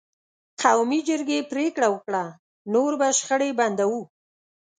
قومي 0.61 0.99
جرګې 1.09 1.39
پرېکړه 1.51 1.87
وکړه: 1.91 2.25
نور 2.73 2.91
به 2.99 3.07
شخړې 3.17 3.49
بندوو. 3.59 4.01